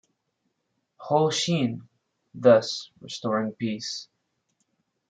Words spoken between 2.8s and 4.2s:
restoring peace.